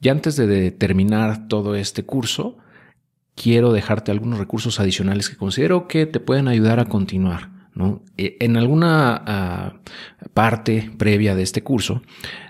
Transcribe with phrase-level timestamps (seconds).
[0.00, 2.58] Y antes de terminar todo este curso,
[3.34, 7.58] quiero dejarte algunos recursos adicionales que considero que te pueden ayudar a continuar.
[8.16, 9.74] E, en alguna ah,
[10.34, 12.02] parte previa de este curso,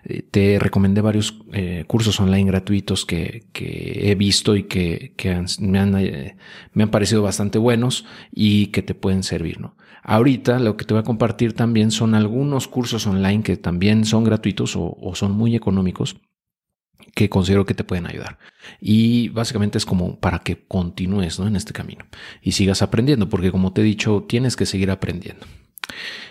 [0.05, 5.13] eh, te recomendé varios eh, cursos online gratuitos que, he visto y que,
[5.61, 6.37] me, han, eh,
[6.73, 9.59] me, han, parecido bastante buenos y que te pueden servir.
[10.03, 14.25] Ahorita lo que te voy a compartir también son algunos cursos online que también son
[14.25, 16.17] gratuitos o son muy económicos
[17.15, 18.39] que considero que te pueden ayudar.
[18.81, 22.05] Y básicamente es como para que continúes en este camino
[22.43, 25.47] y sigas aprendiendo, porque como te he dicho, tienes que seguir aprendiendo.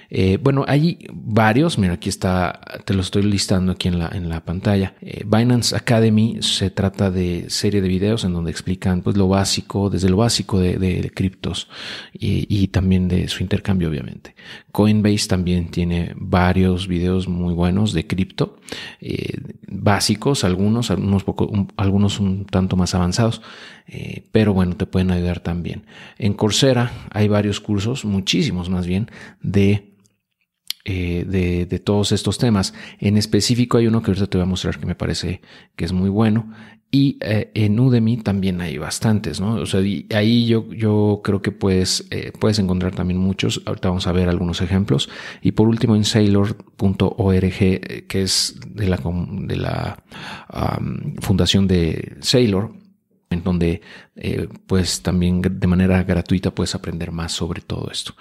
[0.09, 4.29] Eh, bueno, hay varios, mira, aquí está, te lo estoy listando aquí en la, en
[4.29, 4.95] la pantalla.
[5.01, 9.89] Eh, Binance Academy se trata de serie de videos en donde explican pues lo básico,
[9.89, 11.67] desde lo básico de, criptos
[12.13, 14.35] y, también de su intercambio, obviamente.
[14.71, 18.57] Coinbase también tiene varios videos muy buenos de cripto,
[19.01, 23.41] eh, básicos, algunos, algunos, poco, algunos un tanto más avanzados,
[24.31, 25.85] pero bueno, te pueden ayudar también.
[26.17, 29.09] En Coursera hay varios cursos, muchísimos más bien,
[29.41, 29.96] de
[30.89, 32.73] eh, de, todos estos temas.
[32.99, 35.41] En específico hay uno que ahorita te voy a mostrar que me parece
[35.75, 36.49] que es muy bueno.
[36.89, 39.55] Y eh, en Udemy también hay bastantes, ¿no?
[39.55, 43.61] O sea, ahí yo, yo creo que puedes, eh, puedes encontrar también muchos.
[43.65, 45.09] Ahorita vamos a ver algunos ejemplos.
[45.41, 47.57] Y por último en sailor.org,
[48.07, 48.97] que es de la,
[49.41, 50.03] de la
[51.19, 52.86] fundación de Sailor
[53.29, 53.81] en donde
[54.15, 58.13] eh, pues también de manera gratuita puedes aprender más sobre todo esto.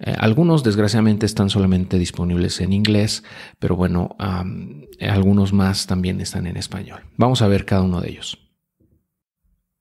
[0.00, 3.24] Eh, algunos desgraciadamente están solamente disponibles en inglés,
[3.58, 4.16] pero bueno,
[5.00, 7.02] algunos más también están en español.
[7.16, 8.38] Vamos a ver cada uno de ellos.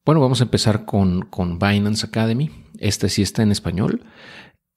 [0.05, 2.51] Bueno, vamos a empezar con, con Binance Academy.
[2.79, 4.03] Este sí está en español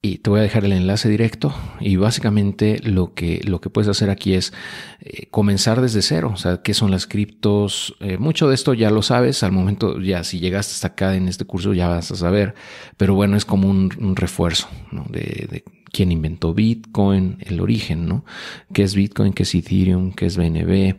[0.01, 3.89] y te voy a dejar el enlace directo y básicamente lo que, lo que puedes
[3.89, 4.53] hacer aquí es
[4.99, 8.91] eh, comenzar desde cero, o sea, qué son las criptos, eh, mucho de esto ya
[8.91, 12.15] lo sabes, al momento ya si llegaste hasta acá en este curso ya vas a
[12.15, 12.53] saber,
[12.95, 14.67] pero bueno, es como un, refuerzo
[15.09, 18.25] de, quién inventó Bitcoin, el origen, ¿no?
[18.73, 19.33] ¿Qué es Bitcoin?
[19.33, 20.11] ¿Qué es Ethereum?
[20.11, 20.95] ¿Qué es BNB?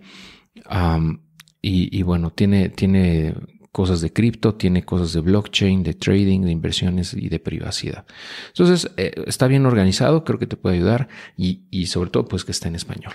[1.62, 3.34] y, y, bueno, tiene, tiene
[3.73, 8.06] cosas de cripto, tiene cosas de blockchain, de trading, de inversiones y de privacidad.
[8.49, 12.45] Entonces, eh, está bien organizado, creo que te puede ayudar y, y sobre todo, pues
[12.45, 13.12] que está en español.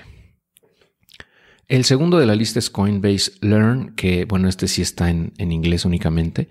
[1.69, 5.85] El segundo de la lista es Coinbase Learn, que bueno, este sí está en, inglés
[5.85, 6.49] únicamente,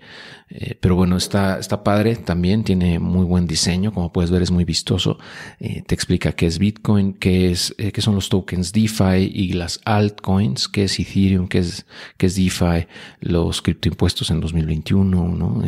[0.49, 4.49] eh, pero bueno, está, está padre también, tiene muy buen diseño, como puedes ver es
[4.49, 5.19] muy vistoso,
[5.59, 9.53] eh, te explica qué es Bitcoin, qué, es, eh, qué son los tokens DeFi y
[9.53, 11.85] las altcoins, qué es Ethereum, qué es,
[12.17, 12.87] qué es DeFi,
[13.21, 15.63] los criptoimpuestos en 2021, ¿no?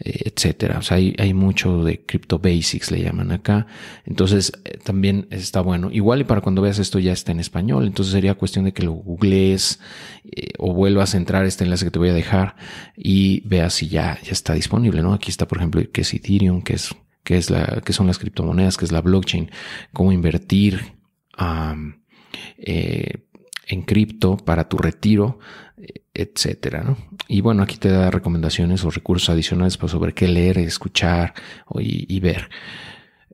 [0.00, 0.78] etcétera.
[0.78, 3.66] O sea, hay, hay mucho de crypto basics, le llaman acá,
[4.06, 4.50] entonces
[4.82, 5.90] también está bueno.
[5.92, 8.87] Igual y para cuando veas esto ya está en español, entonces sería cuestión de que
[8.88, 9.80] lo googlees
[10.24, 12.56] eh, o vuelvas a entrar este enlace que te voy a dejar
[12.96, 15.12] y veas si ya, ya está disponible, ¿no?
[15.12, 16.94] Aquí está, por ejemplo, qué es Ethereum, qué es,
[17.24, 19.50] qué es la, qué son las criptomonedas, qué es la blockchain,
[19.92, 20.94] cómo invertir
[22.58, 23.26] eh,
[23.66, 25.38] en cripto para tu retiro,
[26.14, 26.96] etcétera, ¿no?
[27.28, 31.34] Y bueno, aquí te da recomendaciones o recursos adicionales pues, sobre qué leer, escuchar
[31.78, 32.48] y ver.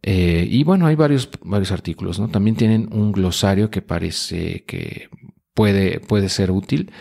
[0.06, 2.28] Eh, y bueno, hay varios, varios artículos, ¿no?
[2.28, 5.08] También tienen un glosario que parece que
[5.54, 6.92] puede, puede ser útil.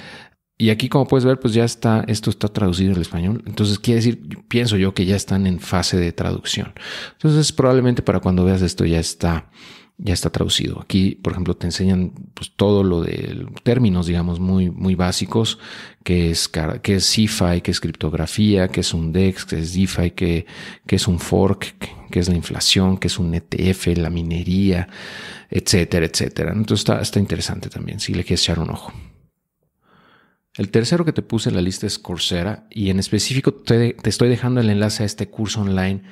[0.58, 3.44] Y aquí, como puedes ver, pues ya está, esto está traducido al español.
[3.48, 6.74] Entonces, quiere decir, pienso yo que ya están en fase de traducción.
[7.14, 9.50] Entonces, probablemente para cuando veas esto ya está,
[9.98, 10.82] ya está traducido.
[10.82, 15.60] Aquí, por ejemplo, te enseñan pues, todo lo de términos, digamos, muy, muy básicos,
[16.04, 16.50] que es,
[16.82, 20.46] que es CeFi, que es criptografía, que es un DEX, que es DeFi, que,
[20.86, 21.76] que es un fork,
[22.10, 24.88] que es la inflación, que es un ETF, la minería,
[25.50, 26.52] etcétera, etcétera.
[26.52, 28.92] Entonces está, está interesante también, si le quieres echar un ojo.
[30.56, 34.30] El tercero que te puse en la lista es Coursera y en específico te, estoy
[34.30, 36.04] dejando el enlace a este curso online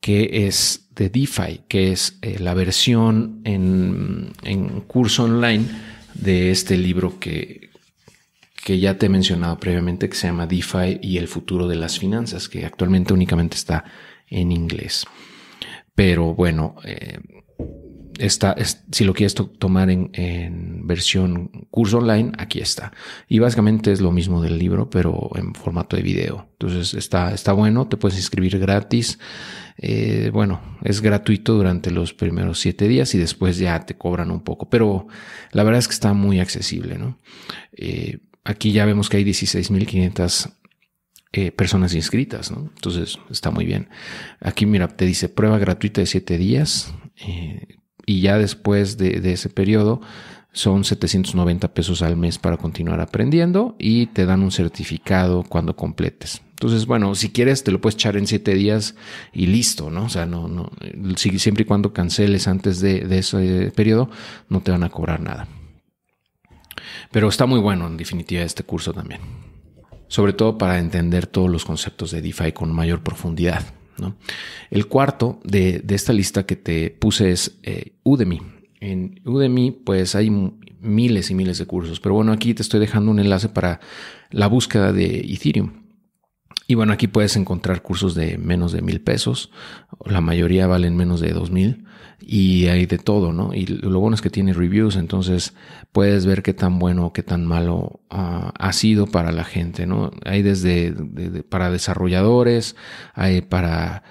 [0.00, 5.64] que es de DeFi, que es eh, la versión en, en, curso online
[6.14, 7.70] de este libro que,
[8.64, 11.98] que ya te he mencionado previamente, que se llama DeFi y el futuro de las
[11.98, 13.84] finanzas, que actualmente únicamente está
[14.28, 15.04] en inglés.
[15.94, 17.18] Pero bueno, eh,
[18.90, 22.92] si lo quieres tomar en, versión curso online, aquí está.
[23.28, 26.48] Y básicamente es lo mismo del libro, pero en formato de video.
[26.52, 29.18] Entonces está, está bueno, te puedes inscribir gratis.
[29.78, 34.40] Eh, bueno, es gratuito durante los primeros siete días y después ya te cobran un
[34.40, 35.06] poco, pero
[35.52, 37.18] la verdad es que está muy accesible, ¿no?
[37.72, 40.52] Eh, aquí ya vemos que hay 16.500
[41.32, 42.70] eh, personas inscritas, ¿no?
[42.74, 43.90] Entonces está muy bien.
[44.40, 49.50] Aquí, mira, te dice prueba gratuita de siete días eh, y ya después de, ese
[49.50, 50.00] periodo
[50.52, 56.40] son 790 pesos al mes para continuar aprendiendo y te dan un certificado cuando completes.
[56.50, 58.94] Entonces, bueno, si quieres, te lo puedes echar en siete días
[59.34, 60.04] y listo, ¿no?
[60.04, 60.70] O sea, no,
[61.16, 64.08] siempre y cuando canceles antes de, de ese periodo,
[64.48, 65.48] no te van a cobrar nada.
[67.10, 69.20] Pero está muy bueno, en definitiva, este curso también.
[70.08, 73.62] Sobre todo para entender todos los conceptos de DeFi con mayor profundidad.
[74.70, 78.40] El cuarto de, esta lista que te puse es eh, Udemy.
[78.80, 80.30] En Udemy, pues hay
[80.80, 83.80] miles y miles de cursos, pero bueno, aquí te estoy dejando un enlace para
[84.30, 85.85] la búsqueda de Ethereum.
[86.68, 89.52] Y bueno, aquí puedes encontrar cursos de menos de mil pesos,
[90.04, 91.84] la mayoría valen menos de dos mil
[92.20, 93.54] y hay de todo, ¿no?
[93.54, 95.54] Y lo bueno es que tiene reviews, entonces
[95.92, 100.10] puedes ver qué tan bueno qué tan malo ah, ha sido para la gente, ¿no?
[100.24, 100.92] Hay desde
[101.44, 102.74] para desarrolladores,
[103.14, 104.02] hay para,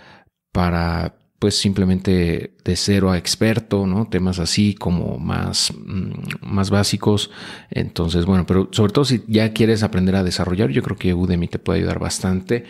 [0.54, 4.07] para pues simplemente de cero a experto, ¿no?
[4.07, 6.11] Temas así como más, mm,
[6.41, 7.31] más básicos.
[7.69, 11.47] Entonces, bueno, pero sobre todo si ya quieres aprender a desarrollar, yo creo que Udemy
[11.47, 12.65] te puede ayudar bastante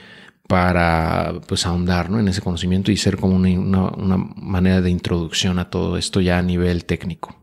[0.47, 2.19] para pues ahondar ¿no?
[2.19, 6.37] en ese conocimiento y ser como una, una, manera de introducción a todo esto ya
[6.37, 7.35] a nivel técnico.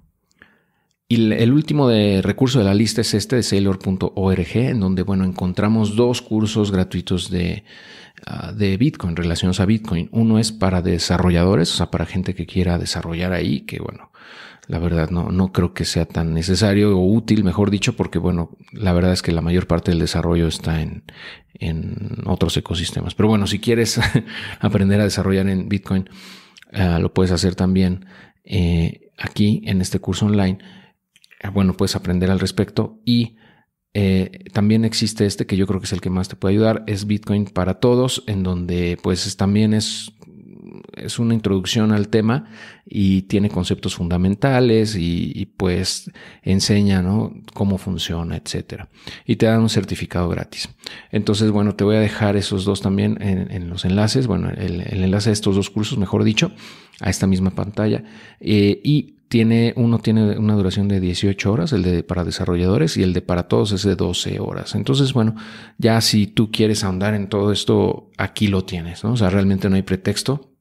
[1.13, 5.25] Y el último de recurso de la lista es este de sailor.org, en donde bueno,
[5.25, 7.65] encontramos dos cursos gratuitos de,
[8.25, 10.09] Ah, de Bitcoin, relacionados a Bitcoin.
[10.13, 14.13] Uno es para desarrolladores, o sea, para gente que quiera desarrollar ahí, que bueno,
[14.69, 18.51] la verdad no, no creo que sea tan necesario o útil, mejor dicho, porque bueno,
[18.73, 21.03] la verdad es que la mayor parte del desarrollo está en,
[21.55, 23.17] en otros ecosistemas.
[23.17, 23.99] Pero bueno, si quieres
[24.61, 26.09] aprender a desarrollar en Bitcoin,
[26.73, 28.07] ah, lo puedes hacer también
[28.45, 30.59] eh, aquí en este curso online.
[31.43, 33.01] Ah, bueno, puedes aprender al respecto.
[33.05, 33.37] Y
[33.95, 36.85] eh, también existe este que yo creo que es el que más te puede ayudar,
[36.87, 40.13] es Bitcoin para todos, en donde pues también es,
[40.97, 42.47] es una introducción al tema
[42.87, 46.11] y tiene conceptos fundamentales y, pues
[46.43, 47.33] enseña ¿no?
[47.55, 48.89] cómo funciona, etcétera.
[49.27, 50.69] Y te dan un certificado gratis.
[51.11, 55.31] Entonces, bueno, te voy a dejar esos dos también en, los enlaces, bueno, el, enlace
[55.31, 56.53] de estos dos cursos, mejor dicho,
[57.01, 58.05] a esta misma pantalla.
[58.41, 63.03] Eh, y tiene, uno tiene una duración de 18 horas, el de para desarrolladores, y
[63.03, 64.75] el de para todos es de 12 horas.
[64.75, 65.37] Entonces, bueno,
[65.79, 69.13] ya si tú quieres ahondar en todo esto, aquí lo tienes, ¿no?
[69.13, 70.52] O sea, realmente no hay pretexto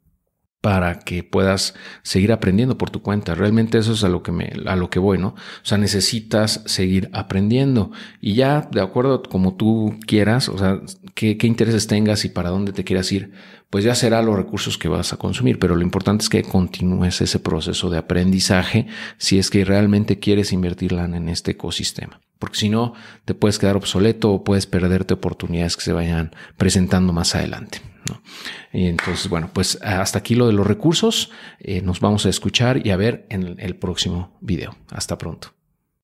[0.62, 1.74] para que puedas
[2.04, 3.34] seguir aprendiendo por tu cuenta.
[3.34, 5.30] Realmente eso es a lo que me, a lo que voy, ¿no?
[5.30, 7.92] O sea, necesitas seguir aprendiendo
[8.22, 10.80] y ya de acuerdo como tú quieras, o sea,
[11.16, 13.32] qué, qué intereses tengas y para dónde te quieras ir,
[13.72, 15.58] pues ya será los recursos que vas a consumir.
[15.58, 18.86] Pero lo importante es que continúes ese proceso de aprendizaje
[19.18, 22.22] si es que realmente quieres invertirla en este ecosistema.
[22.38, 22.94] Porque si no,
[23.26, 27.91] te puedes quedar obsoleto o puedes perderte oportunidades que se vayan presentando más adelante.
[28.74, 31.32] Y entonces, bueno, pues hasta aquí lo de los recursos.
[31.60, 34.76] Eh, nos vamos a escuchar y a ver en el próximo video.
[34.90, 35.54] Hasta pronto.